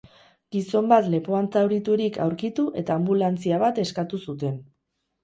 Gizon 0.53 0.85
bat 0.93 1.09
lepoan 1.15 1.49
zauriturik 1.59 2.17
aurkitu 2.23 2.65
eta 2.83 2.97
anbulantzia 3.01 3.61
bat 3.65 3.83
eskatu 3.85 4.21
zuten. 4.31 4.57